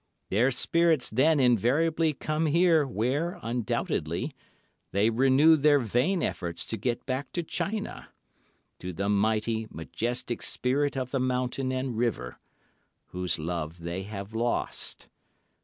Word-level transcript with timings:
Their 0.31 0.49
spirits 0.49 1.11
then 1.11 1.39
invariably 1.39 2.13
come 2.13 2.47
here, 2.47 2.87
where, 2.87 3.37
undoubtedly, 3.43 4.33
they 4.91 5.11
renew 5.11 5.55
their 5.55 5.77
vain 5.77 6.23
efforts 6.23 6.65
to 6.65 6.75
get 6.77 7.05
back 7.05 7.31
to 7.33 7.43
China—to 7.43 8.93
the 8.93 9.09
mighty, 9.09 9.67
majestic 9.69 10.41
Spirit 10.41 10.97
of 10.97 11.11
the 11.11 11.19
Mountain 11.19 11.71
and 11.71 11.95
River, 11.95 12.39
whose 13.09 13.37
love 13.37 13.77
they 13.81 14.01
have 14.01 14.33
lost. 14.33 15.07